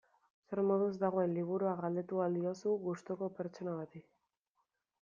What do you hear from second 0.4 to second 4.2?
Zer moduz dagoen liburua galdetu ahal diozu gustuko pertsona bati.